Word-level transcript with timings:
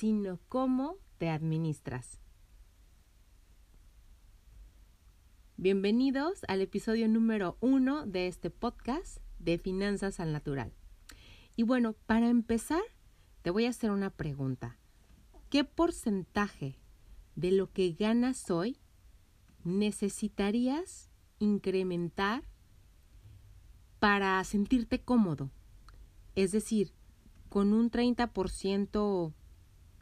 sino 0.00 0.38
cómo 0.48 0.96
te 1.18 1.28
administras. 1.28 2.22
Bienvenidos 5.58 6.40
al 6.48 6.62
episodio 6.62 7.06
número 7.06 7.58
uno 7.60 8.06
de 8.06 8.26
este 8.26 8.48
podcast 8.48 9.18
de 9.38 9.58
Finanzas 9.58 10.18
al 10.18 10.32
Natural. 10.32 10.72
Y 11.54 11.64
bueno, 11.64 11.96
para 12.06 12.30
empezar, 12.30 12.80
te 13.42 13.50
voy 13.50 13.66
a 13.66 13.68
hacer 13.68 13.90
una 13.90 14.08
pregunta. 14.08 14.78
¿Qué 15.50 15.64
porcentaje 15.64 16.78
de 17.36 17.52
lo 17.52 17.70
que 17.70 17.92
ganas 17.92 18.50
hoy 18.50 18.78
necesitarías 19.64 21.10
incrementar 21.40 22.44
para 23.98 24.42
sentirte 24.44 25.02
cómodo? 25.02 25.50
Es 26.36 26.52
decir, 26.52 26.94
con 27.50 27.74
un 27.74 27.90
30% 27.90 29.34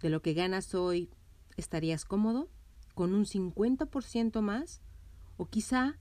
de 0.00 0.10
lo 0.10 0.22
que 0.22 0.34
ganas 0.34 0.74
hoy 0.74 1.10
estarías 1.56 2.04
cómodo, 2.04 2.48
con 2.94 3.14
un 3.14 3.24
50% 3.24 4.40
más 4.42 4.80
o 5.36 5.46
quizá 5.46 5.98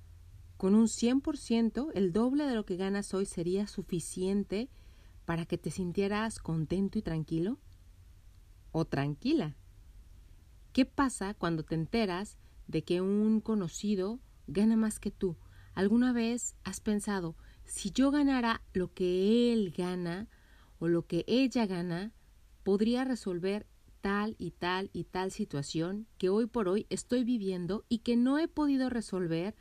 con 0.57 0.73
un 0.73 0.87
100%, 0.87 1.91
el 1.93 2.11
doble 2.11 2.45
de 2.45 2.55
lo 2.55 2.65
que 2.65 2.77
ganas 2.77 3.13
hoy 3.13 3.25
sería 3.25 3.67
suficiente 3.67 4.69
para 5.25 5.45
que 5.45 5.59
te 5.59 5.69
sintieras 5.69 6.39
contento 6.39 6.97
y 6.97 7.03
tranquilo 7.03 7.59
o 8.71 8.85
tranquila. 8.85 9.55
¿Qué 10.73 10.85
pasa 10.85 11.35
cuando 11.35 11.63
te 11.63 11.75
enteras 11.75 12.37
de 12.67 12.83
que 12.83 13.01
un 13.01 13.39
conocido 13.39 14.19
gana 14.47 14.75
más 14.75 14.99
que 14.99 15.11
tú? 15.11 15.37
¿Alguna 15.75 16.11
vez 16.11 16.55
has 16.63 16.81
pensado, 16.81 17.35
si 17.65 17.91
yo 17.91 18.09
ganara 18.09 18.63
lo 18.73 18.93
que 18.93 19.53
él 19.53 19.73
gana 19.77 20.27
o 20.79 20.87
lo 20.87 21.05
que 21.05 21.23
ella 21.27 21.67
gana, 21.67 22.13
podría 22.63 23.03
resolver 23.03 23.67
tal 24.07 24.37
y 24.39 24.51
tal 24.51 24.89
y 24.93 25.03
tal 25.03 25.31
situación 25.31 26.07
que 26.17 26.29
hoy 26.29 26.45
por 26.45 26.69
hoy 26.69 26.87
estoy 26.89 27.25
viviendo 27.25 27.83
y 27.89 27.97
que 27.99 28.15
no 28.15 28.39
he 28.39 28.47
podido 28.47 28.89
resolver 28.89 29.53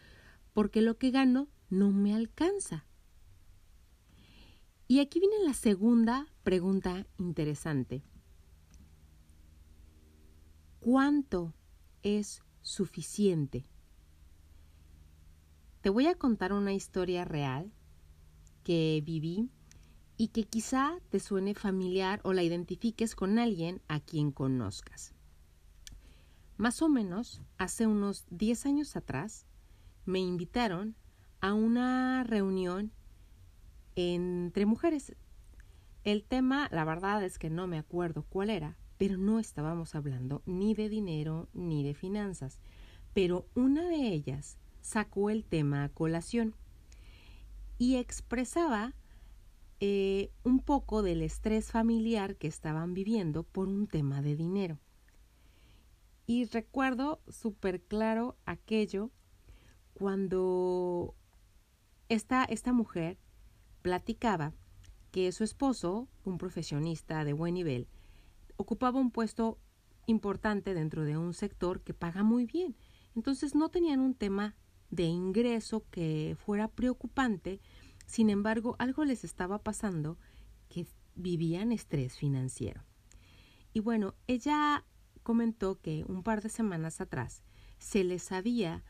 porque 0.53 0.83
lo 0.83 0.99
que 0.99 1.11
gano 1.11 1.49
no 1.69 1.91
me 1.91 2.15
alcanza. 2.15 2.87
Y 4.87 5.01
aquí 5.01 5.19
viene 5.19 5.35
la 5.45 5.53
segunda 5.53 6.29
pregunta 6.45 7.09
interesante. 7.19 8.05
¿Cuánto 10.79 11.53
es 12.05 12.41
suficiente? 12.63 13.67
Te 15.81 15.91
voy 15.91 16.07
a 16.07 16.15
contar 16.15 16.53
una 16.53 16.73
historia 16.73 17.25
real 17.25 17.73
que 18.63 19.03
viví 19.05 19.51
y 20.17 20.29
que 20.29 20.45
quizá 20.45 20.99
te 21.11 21.21
suene 21.21 21.55
familiar 21.55 22.21
o 22.25 22.33
la 22.33 22.43
identifiques 22.43 23.15
con 23.15 23.39
alguien 23.39 23.83
a 23.89 24.01
quien 24.01 24.33
conozcas. 24.33 25.15
Más 26.57 26.81
o 26.81 26.89
menos, 26.89 27.43
hace 27.59 27.87
unos 27.87 28.25
10 28.31 28.67
años 28.67 28.97
atrás, 28.97 29.47
me 30.07 30.21
invitaron 30.21 30.97
a 31.41 31.53
una 31.53 32.25
reunión 32.25 32.93
entre 33.95 34.65
mujeres. 34.65 35.15
El 36.05 36.25
tema, 36.25 36.69
la 36.71 36.85
verdad 36.85 37.23
es 37.25 37.39
que 37.39 37.51
no 37.51 37.67
me 37.67 37.79
acuerdo 37.79 38.25
cuál 38.29 38.51
era, 38.51 38.79
pero 38.97 39.19
no 39.19 39.39
estábamos 39.39 39.95
hablando 39.95 40.43
ni 40.47 40.75
de 40.75 40.89
dinero 40.89 41.49
ni 41.53 41.83
de 41.83 41.95
finanzas. 41.95 42.61
Pero 43.13 43.49
una 43.55 43.87
de 43.89 44.09
ellas 44.09 44.57
sacó 44.81 45.29
el 45.31 45.45
tema 45.45 45.85
a 45.85 45.89
colación 45.89 46.55
y 47.79 47.97
expresaba 47.97 48.95
eh, 49.81 50.31
un 50.43 50.61
poco 50.61 51.03
del 51.03 51.23
estrés 51.23 51.71
familiar 51.71 52.37
que 52.37 52.47
estaban 52.47 52.95
viviendo 52.95 53.43
por 53.43 53.69
un 53.69 53.87
tema 53.87 54.23
de 54.23 54.37
dinero. 54.37 54.79
Y 56.27 56.47
recuerdo 56.47 57.21
súper 57.29 57.83
claro 57.83 58.37
aquello 58.47 59.11
cuando 59.95 61.15
esta, 62.09 62.45
esta 62.45 62.73
mujer 62.73 63.19
platicaba 63.83 64.53
que 65.13 65.31
su 65.33 65.45
esposo, 65.45 66.09
un 66.25 66.39
profesionista 66.39 67.25
de 67.25 67.33
buen 67.33 67.55
nivel, 67.55 67.87
ocupaba 68.57 68.99
un 68.99 69.11
puesto 69.11 69.59
importante 70.07 70.75
dentro 70.75 71.05
de 71.05 71.17
un 71.17 71.35
sector 71.35 71.83
que 71.83 71.95
paga 71.95 72.23
muy 72.23 72.47
bien. 72.47 72.77
Entonces 73.15 73.55
no 73.55 73.69
tenían 73.69 74.01
un 74.01 74.15
tema 74.15 74.57
de 74.91 75.05
ingreso 75.05 75.85
que 75.91 76.37
fuera 76.39 76.69
preocupante 76.69 77.61
sin 78.07 78.31
embargo, 78.31 78.77
algo 78.79 79.05
les 79.05 79.25
estaba 79.25 79.59
pasando 79.63 80.19
que 80.69 80.87
vivían 81.15 81.73
estrés 81.73 82.17
financiero. 82.17 82.83
Y 83.73 83.81
bueno, 83.81 84.15
ella 84.27 84.85
comentó 85.23 85.81
que 85.81 86.05
un 86.09 86.23
par 86.23 86.41
de 86.41 86.49
semanas 86.49 87.01
atrás 87.01 87.43
se 87.79 88.05
les 88.05 88.33
había 88.33 88.85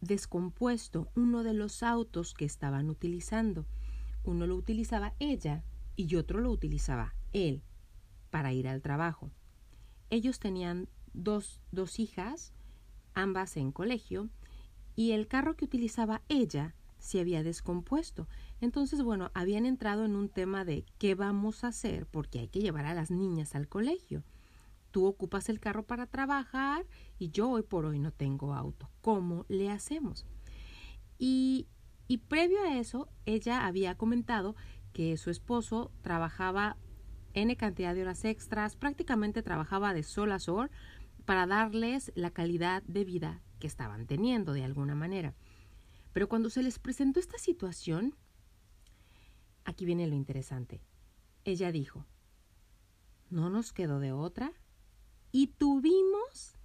descompuesto 0.00 1.10
uno 1.14 1.42
de 1.42 1.54
los 1.54 1.82
autos 1.82 2.34
que 2.34 2.44
estaban 2.44 2.90
utilizando. 2.90 3.66
Uno 4.24 4.46
lo 4.46 4.56
utilizaba 4.56 5.14
ella 5.20 5.64
y 5.96 6.16
otro 6.16 6.40
lo 6.40 6.50
utilizaba 6.50 7.14
él 7.32 7.62
para 8.30 8.52
ir 8.52 8.68
al 8.68 8.82
trabajo. 8.82 9.30
Ellos 10.10 10.38
tenían 10.40 10.88
dos, 11.12 11.60
dos 11.70 12.00
hijas, 12.00 12.52
ambas 13.14 13.56
en 13.56 13.72
colegio, 13.72 14.28
y 14.96 15.12
el 15.12 15.28
carro 15.28 15.56
que 15.56 15.64
utilizaba 15.64 16.22
ella 16.28 16.74
se 17.00 17.20
había 17.20 17.42
descompuesto. 17.42 18.28
Entonces, 18.60 19.02
bueno, 19.02 19.30
habían 19.34 19.66
entrado 19.66 20.04
en 20.04 20.14
un 20.14 20.28
tema 20.28 20.64
de 20.64 20.84
qué 20.98 21.14
vamos 21.14 21.64
a 21.64 21.68
hacer 21.68 22.06
porque 22.06 22.38
hay 22.38 22.48
que 22.48 22.60
llevar 22.60 22.86
a 22.86 22.94
las 22.94 23.10
niñas 23.10 23.54
al 23.54 23.68
colegio. 23.68 24.22
Tú 24.90 25.06
ocupas 25.06 25.48
el 25.48 25.60
carro 25.60 25.84
para 25.84 26.06
trabajar 26.06 26.86
y 27.18 27.30
yo 27.30 27.50
hoy 27.50 27.62
por 27.62 27.84
hoy 27.84 27.98
no 27.98 28.12
tengo 28.12 28.54
auto. 28.54 28.90
¿Cómo 29.00 29.46
le 29.48 29.70
hacemos? 29.70 30.26
Y, 31.18 31.68
y 32.08 32.18
previo 32.18 32.62
a 32.62 32.78
eso, 32.78 33.08
ella 33.24 33.66
había 33.66 33.96
comentado 33.96 34.56
que 34.92 35.16
su 35.16 35.30
esposo 35.30 35.92
trabajaba 36.02 36.76
N 37.34 37.56
cantidad 37.56 37.94
de 37.94 38.02
horas 38.02 38.24
extras, 38.24 38.76
prácticamente 38.76 39.42
trabajaba 39.42 39.94
de 39.94 40.02
sol 40.02 40.32
a 40.32 40.40
sol 40.40 40.70
para 41.24 41.46
darles 41.46 42.10
la 42.16 42.30
calidad 42.30 42.82
de 42.82 43.04
vida 43.04 43.42
que 43.60 43.68
estaban 43.68 44.06
teniendo 44.06 44.52
de 44.52 44.64
alguna 44.64 44.96
manera. 44.96 45.34
Pero 46.12 46.28
cuando 46.28 46.50
se 46.50 46.62
les 46.62 46.78
presentó 46.78 47.20
esta 47.20 47.38
situación, 47.38 48.16
aquí 49.64 49.84
viene 49.84 50.06
lo 50.06 50.14
interesante. 50.14 50.80
Ella 51.44 51.72
dijo, 51.72 52.04
no 53.30 53.48
nos 53.48 53.72
quedó 53.72 54.00
de 54.00 54.12
otra 54.12 54.52
y 55.32 55.48
tuvimos 55.48 56.56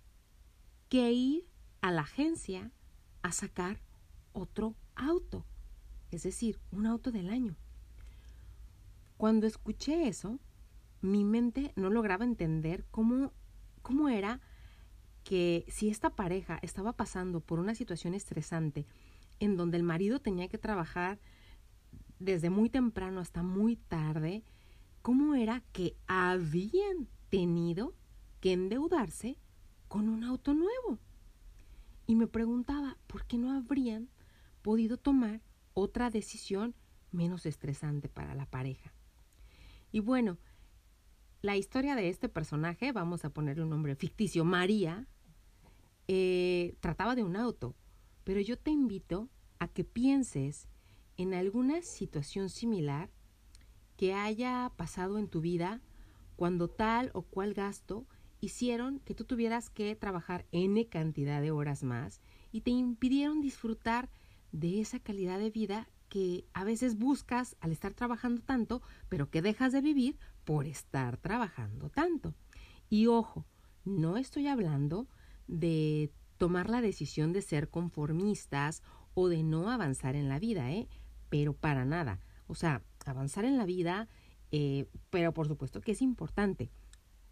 que 0.90 1.12
ir 1.12 1.48
a 1.82 1.92
la 1.92 2.02
agencia 2.02 2.72
a 3.22 3.32
sacar 3.32 3.80
otro 4.34 4.76
auto, 4.96 5.46
es 6.12 6.24
decir, 6.24 6.60
un 6.72 6.86
auto 6.86 7.12
del 7.12 7.30
año. 7.30 7.56
Cuando 9.18 9.48
escuché 9.48 10.08
eso, 10.08 10.40
mi 11.02 11.24
mente 11.24 11.72
no 11.76 11.90
lograba 11.90 12.26
entender 12.26 12.86
cómo, 12.91 13.32
cómo 13.82 14.09
era 14.09 14.41
que 15.24 15.66
si 15.70 15.90
esta 15.90 16.16
pareja 16.16 16.59
estaba 16.62 16.94
pasando 16.94 17.40
por 17.40 17.59
una 17.59 17.76
situación 17.76 18.14
estresante, 18.14 18.86
en 19.40 19.58
donde 19.58 19.78
el 19.78 19.84
marido 19.84 20.20
tenía 20.20 20.47
que 20.47 20.58
trabajar 20.58 21.20
desde 22.20 22.49
muy 22.49 22.70
temprano 22.70 23.20
hasta 23.20 23.43
muy 23.43 23.76
tarde, 23.76 24.43
¿cómo 25.02 25.35
era 25.35 25.61
que 25.72 25.96
habían 26.08 27.08
tenido 27.29 27.93
que 28.40 28.53
endeudarse 28.53 29.37
con 29.87 30.09
un 30.09 30.23
auto 30.23 30.53
nuevo? 30.53 30.99
Y 32.08 32.16
me 32.16 32.28
preguntaba, 32.28 32.97
¿por 33.08 33.26
qué 33.26 33.37
no 33.37 33.52
habrían 33.52 34.09
podido 34.61 34.97
tomar 34.97 35.41
otra 35.73 36.09
decisión 36.09 36.76
menos 37.11 37.46
estresante 37.46 38.09
para 38.09 38.35
la 38.35 38.46
pareja? 38.46 38.93
Y 39.91 39.99
bueno, 39.99 40.38
la 41.41 41.55
historia 41.55 41.96
de 41.96 42.09
este 42.09 42.29
personaje, 42.29 42.91
vamos 42.91 43.26
a 43.26 43.29
ponerle 43.29 43.64
un 43.64 43.70
nombre 43.70 43.96
ficticio, 43.96 44.43
María, 44.46 45.08
eh, 46.08 46.76
trataba 46.79 47.16
de 47.16 47.23
un 47.23 47.35
auto, 47.35 47.76
pero 48.26 48.42
yo 48.42 48.58
te 48.58 48.72
invito 48.72 49.30
a 49.60 49.70
que 49.70 49.86
pienses 49.86 50.68
en 51.16 51.34
alguna 51.34 51.82
situación 51.82 52.50
similar 52.50 53.10
que 53.96 54.14
haya 54.14 54.74
pasado 54.76 55.18
en 55.18 55.30
tu 55.30 55.40
vida 55.40 55.82
cuando 56.36 56.68
tal 56.68 57.12
o 57.14 57.22
cual 57.22 57.54
gasto 57.54 58.06
hicieron 58.42 59.00
que 59.00 59.16
tú 59.16 59.24
tuvieras 59.24 59.70
que 59.70 59.96
trabajar 59.96 60.46
N 60.52 60.86
cantidad 60.88 61.42
de 61.42 61.52
horas 61.52 61.84
más 61.84 62.20
y 62.52 62.62
te 62.62 62.72
impidieron 62.72 63.40
disfrutar 63.40 64.10
de 64.52 64.82
esa 64.82 65.00
calidad 65.00 65.40
de 65.40 65.52
vida 65.52 65.88
que 66.10 66.46
a 66.54 66.64
veces 66.64 66.98
buscas 66.98 67.56
al 67.60 67.72
estar 67.72 67.94
trabajando 67.94 68.42
tanto, 68.42 68.82
pero 69.08 69.30
que 69.30 69.42
dejas 69.42 69.72
de 69.72 69.82
vivir 69.82 70.18
por 70.44 70.66
estar 70.66 71.18
trabajando 71.18 71.90
tanto. 71.90 72.34
Y 72.90 73.08
ojo, 73.08 73.46
no 73.84 74.18
estoy 74.18 74.48
hablando 74.48 75.08
de 75.48 76.12
tomar 76.37 76.70
la 76.70 76.82
decisión 76.82 77.34
de 77.34 77.41
ser 77.41 77.70
conformistas 77.70 78.84
o 79.14 79.29
de 79.29 79.43
no 79.43 79.70
avanzar 79.70 80.16
en 80.16 80.29
la 80.29 80.40
vida, 80.40 80.72
¿eh? 80.72 80.87
Pero 81.29 81.53
para 81.53 81.85
nada. 81.85 82.20
O 82.47 82.55
sea, 82.55 82.84
avanzar 83.05 83.46
en 83.46 83.58
la 83.58 83.66
vida, 83.66 84.08
eh, 84.52 84.87
pero 85.09 85.34
por 85.34 85.47
supuesto 85.47 85.82
que 85.82 85.93
es 85.93 86.02
importante. 86.02 86.70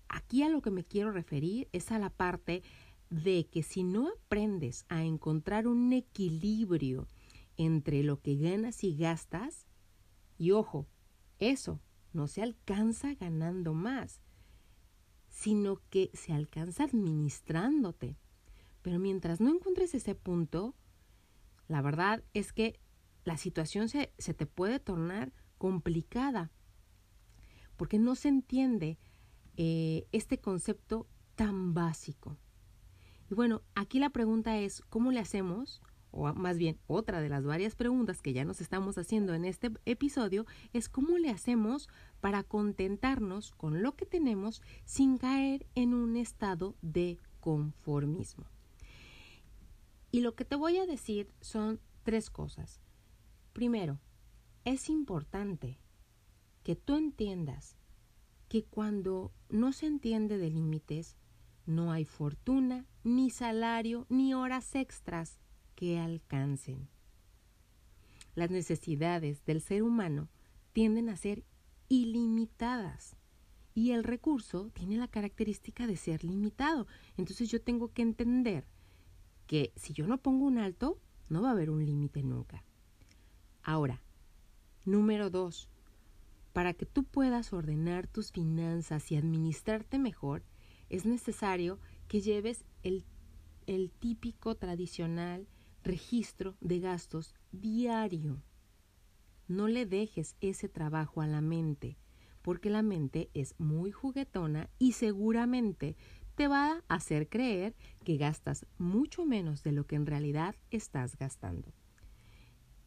Aquí 0.07 0.43
a 0.43 0.49
lo 0.49 0.61
que 0.61 0.71
me 0.71 0.83
quiero 0.83 1.11
referir 1.11 1.67
es 1.71 1.91
a 1.91 1.99
la 1.99 2.09
parte 2.09 2.63
de 3.09 3.45
que 3.45 3.63
si 3.63 3.83
no 3.83 4.09
aprendes 4.09 4.85
a 4.89 5.03
encontrar 5.03 5.67
un 5.67 5.93
equilibrio 5.93 7.07
entre 7.57 8.03
lo 8.03 8.21
que 8.21 8.35
ganas 8.35 8.83
y 8.83 8.95
gastas, 8.95 9.67
y 10.37 10.51
ojo, 10.51 10.87
eso 11.39 11.79
no 12.11 12.27
se 12.27 12.41
alcanza 12.41 13.13
ganando 13.15 13.73
más, 13.73 14.21
sino 15.29 15.81
que 15.89 16.11
se 16.13 16.33
alcanza 16.33 16.83
administrándote. 16.83 18.17
Pero 18.83 18.99
mientras 18.99 19.41
no 19.41 19.49
encuentres 19.49 19.95
ese 19.95 20.13
punto, 20.13 20.75
la 21.67 21.81
verdad 21.81 22.23
es 22.33 22.53
que 22.53 22.79
la 23.23 23.37
situación 23.37 23.89
se, 23.89 24.07
te 24.07 24.45
puede 24.45 24.79
tornar 24.79 25.33
complicada, 25.57 26.51
porque 27.77 27.97
no 27.97 28.15
se 28.15 28.27
entiende 28.27 28.99
eh, 29.55 30.05
este 30.11 30.39
concepto 30.39 31.07
tan 31.35 31.73
básico. 31.73 32.37
Y 33.31 33.33
bueno, 33.33 33.61
aquí 33.73 33.99
la 33.99 34.09
pregunta 34.09 34.57
es, 34.57 34.81
¿cómo 34.89 35.11
le 35.11 35.21
hacemos? 35.21 35.81
O 36.11 36.31
más 36.33 36.57
bien, 36.57 36.77
otra 36.85 37.21
de 37.21 37.29
las 37.29 37.45
varias 37.45 37.75
preguntas 37.75 38.21
que 38.21 38.33
ya 38.33 38.43
nos 38.43 38.59
estamos 38.59 38.97
haciendo 38.97 39.33
en 39.33 39.45
este 39.45 39.71
episodio 39.85 40.45
es 40.73 40.89
cómo 40.89 41.17
le 41.17 41.29
hacemos 41.29 41.87
para 42.19 42.43
contentarnos 42.43 43.51
con 43.51 43.81
lo 43.81 43.95
que 43.95 44.05
tenemos 44.05 44.61
sin 44.83 45.17
caer 45.17 45.65
en 45.73 45.93
un 45.93 46.17
estado 46.17 46.75
de 46.81 47.17
conformismo. 47.39 48.45
Y 50.13 50.21
lo 50.21 50.35
que 50.35 50.45
te 50.45 50.55
voy 50.55 50.77
a 50.77 50.85
decir 50.85 51.33
son 51.41 51.79
tres 52.03 52.29
cosas. 52.29 52.79
Primero, 53.51 53.99
es 54.63 54.87
importante 54.87 55.79
que 56.61 56.75
tú 56.75 56.97
entiendas 56.97 57.75
que 58.47 58.63
cuando 58.63 59.33
no 59.49 59.73
se 59.73 59.87
entiende 59.87 60.37
de 60.37 60.51
límites, 60.51 61.17
no 61.65 61.91
hay 61.91 62.05
fortuna, 62.05 62.85
ni 63.03 63.31
salario, 63.31 64.05
ni 64.07 64.35
horas 64.35 64.75
extras 64.75 65.39
que 65.73 65.97
alcancen. 65.97 66.87
Las 68.35 68.51
necesidades 68.51 69.43
del 69.45 69.61
ser 69.61 69.81
humano 69.81 70.29
tienden 70.73 71.09
a 71.09 71.17
ser 71.17 71.43
ilimitadas 71.89 73.17
y 73.73 73.93
el 73.93 74.03
recurso 74.03 74.69
tiene 74.75 74.97
la 74.97 75.07
característica 75.07 75.87
de 75.87 75.97
ser 75.97 76.23
limitado. 76.23 76.85
Entonces 77.17 77.49
yo 77.49 77.59
tengo 77.63 77.91
que 77.91 78.03
entender 78.03 78.67
si 79.75 79.93
yo 79.93 80.07
no 80.07 80.17
pongo 80.17 80.45
un 80.45 80.57
alto, 80.57 80.99
no 81.29 81.41
va 81.41 81.49
a 81.49 81.51
haber 81.51 81.69
un 81.69 81.85
límite 81.85 82.23
nunca. 82.23 82.63
Ahora, 83.61 84.01
número 84.85 85.29
dos, 85.29 85.69
para 86.53 86.73
que 86.73 86.85
tú 86.85 87.03
puedas 87.03 87.53
ordenar 87.53 88.07
tus 88.07 88.31
finanzas 88.31 89.11
y 89.11 89.15
administrarte 89.15 89.99
mejor, 89.99 90.43
es 90.89 91.05
necesario 91.05 91.79
que 92.07 92.21
lleves 92.21 92.65
el, 92.83 93.05
el 93.67 93.91
típico 93.91 94.55
tradicional 94.55 95.47
registro 95.83 96.55
de 96.59 96.79
gastos 96.79 97.35
diario. 97.51 98.41
No 99.47 99.67
le 99.67 99.85
dejes 99.85 100.35
ese 100.41 100.69
trabajo 100.69 101.21
a 101.21 101.27
la 101.27 101.41
mente, 101.41 101.97
porque 102.41 102.69
la 102.69 102.81
mente 102.81 103.29
es 103.33 103.55
muy 103.59 103.91
juguetona 103.91 104.69
y 104.79 104.93
seguramente 104.93 105.95
te 106.35 106.47
va 106.47 106.83
a 106.87 106.95
hacer 106.95 107.29
creer 107.29 107.75
que 108.03 108.17
gastas 108.17 108.65
mucho 108.77 109.25
menos 109.25 109.63
de 109.63 109.71
lo 109.71 109.85
que 109.85 109.95
en 109.95 110.05
realidad 110.05 110.55
estás 110.71 111.17
gastando. 111.17 111.73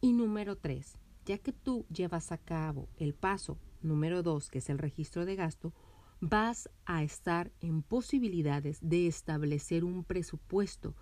Y 0.00 0.12
número 0.12 0.56
tres, 0.56 0.98
ya 1.24 1.38
que 1.38 1.52
tú 1.52 1.86
llevas 1.88 2.32
a 2.32 2.38
cabo 2.38 2.88
el 2.96 3.14
paso 3.14 3.58
número 3.82 4.22
dos, 4.22 4.50
que 4.50 4.58
es 4.58 4.68
el 4.68 4.78
registro 4.78 5.24
de 5.24 5.36
gasto, 5.36 5.72
vas 6.20 6.68
a 6.84 7.02
estar 7.02 7.52
en 7.60 7.82
posibilidades 7.82 8.78
de 8.80 9.06
establecer 9.06 9.84
un 9.84 10.04
presupuesto. 10.04 10.94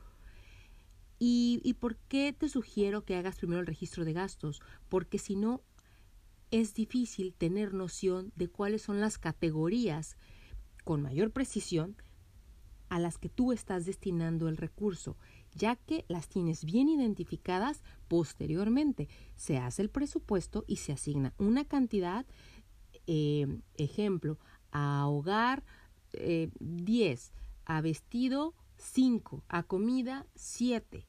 ¿Y, 1.19 1.61
¿Y 1.65 1.75
por 1.75 1.97
qué 1.97 2.33
te 2.33 2.49
sugiero 2.49 3.05
que 3.05 3.17
hagas 3.17 3.37
primero 3.37 3.61
el 3.61 3.67
registro 3.67 4.05
de 4.05 4.13
gastos? 4.13 4.61
Porque 4.89 5.19
si 5.19 5.37
no, 5.37 5.63
es 6.51 6.75
difícil 6.75 7.35
tener 7.35 7.73
noción 7.73 8.33
de 8.37 8.49
cuáles 8.49 8.83
son 8.83 9.01
las 9.01 9.19
categorías 9.19 10.17
con 10.85 11.03
mayor 11.03 11.31
precisión 11.31 11.97
a 12.95 13.01
las 13.01 13.19
que 13.19 13.29
tú 13.29 13.51
estás 13.51 13.87
destinando 13.87 14.47
el 14.47 14.57
recurso, 14.57 15.17
ya 15.53 15.75
que 15.75 16.05
las 16.07 16.29
tienes 16.29 16.65
bien 16.65 16.89
identificadas 16.89 17.83
posteriormente. 18.07 19.09
Se 19.35 19.59
hace 19.59 19.83
el 19.83 19.91
presupuesto 19.91 20.65
y 20.69 20.77
se 20.77 20.93
asigna 20.93 21.35
una 21.37 21.65
cantidad, 21.65 22.25
eh, 23.09 23.49
ejemplo, 23.77 24.39
a 24.71 25.09
hogar 25.09 25.65
10, 26.13 26.13
eh, 26.21 27.33
a 27.65 27.81
vestido 27.81 28.55
5, 28.77 29.43
a 29.49 29.65
comida 29.65 30.29
7. 30.37 31.05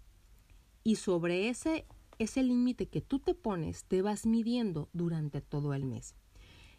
Y 0.84 0.96
sobre 0.96 1.50
ese, 1.50 1.86
ese 2.18 2.42
límite 2.42 2.88
que 2.88 3.02
tú 3.02 3.20
te 3.20 3.36
pones, 3.36 3.84
te 3.84 4.02
vas 4.02 4.26
midiendo 4.26 4.90
durante 4.92 5.40
todo 5.40 5.76
el 5.76 5.86
mes. 5.86 6.16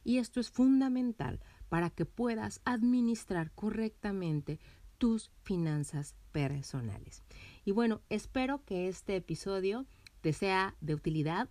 Y 0.03 0.19
esto 0.19 0.41
es 0.41 0.51
fundamental 0.51 1.39
para 1.69 1.91
que 1.91 2.07
puedas 2.07 2.61
administrar 2.65 3.53
correctamente 3.53 4.59
tus 4.99 5.31
finanzas 5.43 6.15
personales. 6.33 7.23
Y 7.65 7.73
bueno, 7.73 8.03
espero 8.09 8.65
que 8.65 8.89
este 8.89 9.17
episodio 9.17 9.87
te 10.21 10.33
sea 10.33 10.77
de 10.81 10.95
utilidad. 10.95 11.49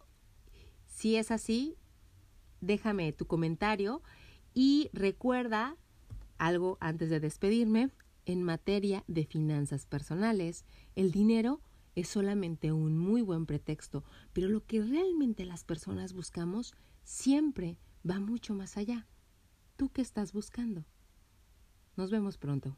Si 0.85 1.15
es 1.15 1.31
así, 1.31 1.77
déjame 2.61 3.11
tu 3.13 3.25
comentario 3.25 4.01
y 4.53 4.89
recuerda 4.93 5.77
algo 6.37 6.77
antes 6.79 7.09
de 7.09 7.19
despedirme. 7.19 7.89
En 8.27 8.41
materia 8.41 9.03
de 9.07 9.25
finanzas 9.25 9.85
personales, 9.85 10.65
el 10.95 11.11
dinero 11.11 11.61
es 11.93 12.09
solamente 12.09 12.71
un 12.71 12.97
muy 12.97 13.21
buen 13.21 13.45
pretexto, 13.45 14.03
pero 14.33 14.49
lo 14.49 14.65
que 14.65 14.81
realmente 14.81 15.45
las 15.45 15.63
personas 15.63 16.13
buscamos 16.13 16.73
siempre 17.03 17.77
va 18.09 18.19
mucho 18.19 18.55
más 18.55 18.77
allá. 18.77 19.07
¿Tú 19.77 19.89
qué 19.89 20.01
estás 20.01 20.33
buscando? 20.33 20.85
Nos 21.95 22.09
vemos 22.09 22.37
pronto. 22.37 22.77